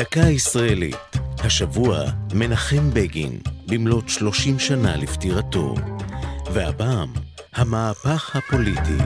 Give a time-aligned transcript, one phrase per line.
[0.00, 0.96] דקה ישראלית,
[1.38, 5.74] השבוע מנחם בגין, במלאת 30 שנה לפטירתו.
[6.52, 7.12] והפעם,
[7.54, 8.96] המהפך הפוליטי.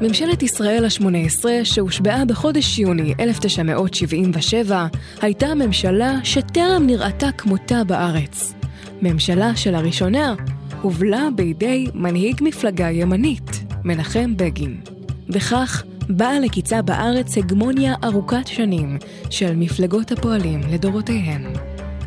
[0.00, 4.86] ממשלת ישראל השמונה עשרה, שהושבעה בחודש יוני 1977,
[5.20, 8.54] הייתה ממשלה שטרם נראתה כמותה בארץ.
[9.02, 10.34] ממשלה שלראשונה
[10.82, 13.50] הובלה בידי מנהיג מפלגה ימנית,
[13.84, 14.80] מנחם בגין.
[15.28, 18.98] וכך באה לקיצה בארץ הגמוניה ארוכת שנים
[19.30, 21.42] של מפלגות הפועלים לדורותיהן.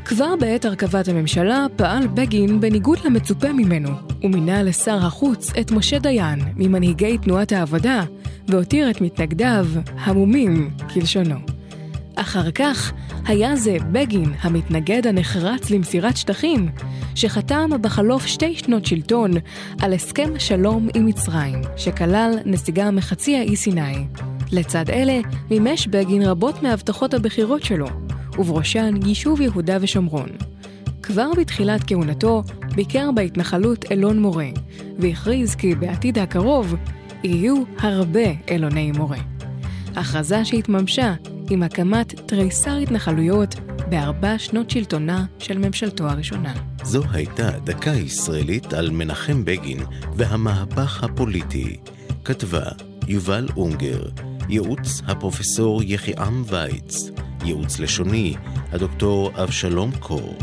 [0.06, 3.90] כבר בעת הרכבת הממשלה פעל בגין בניגוד למצופה ממנו,
[4.24, 8.04] ומינה לשר החוץ את משה דיין ממנהיגי תנועת העבודה,
[8.48, 9.66] והותיר את מתנגדיו
[9.98, 11.36] המומים כלשונו.
[12.16, 12.94] אחר כך
[13.26, 16.70] היה זה בגין המתנגד הנחרץ למסירת שטחים,
[17.16, 19.32] שחתם בחלוף שתי שנות שלטון
[19.80, 24.06] על הסכם שלום עם מצרים, שכלל נסיגה מחצי האי סיני.
[24.52, 25.20] לצד אלה
[25.52, 27.88] מימש בגין רבות מהבטחות הבחירות שלו,
[28.38, 30.30] ובראשן יישוב יהודה ושומרון.
[31.04, 32.44] כבר בתחילת כהונתו
[32.76, 34.50] ביקר בהתנחלות אלון מורה,
[35.00, 36.76] והכריז כי בעתיד הקרוב
[37.24, 39.18] יהיו הרבה אלוני מורה.
[39.96, 41.14] הכרזה שהתממשה
[41.50, 43.56] עם הקמת תריסר התנחלויות
[43.92, 46.54] בארבע שנות שלטונה של ממשלתו הראשונה.
[46.84, 49.80] זו הייתה דקה ישראלית על מנחם בגין
[50.16, 51.78] והמהפך הפוליטי.
[52.26, 52.64] כתבה
[53.08, 54.02] יובל אונגר,
[54.50, 57.10] ייעוץ הפרופסור יחיעם וייץ,
[57.46, 58.36] ייעוץ לשוני
[58.72, 60.38] הדוקטור אבשלום קור.